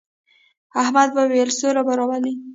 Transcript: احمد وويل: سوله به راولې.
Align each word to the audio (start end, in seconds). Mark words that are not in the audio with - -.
احمد 0.81 1.09
وويل: 1.17 1.49
سوله 1.59 1.81
به 1.87 1.93
راولې. 1.99 2.33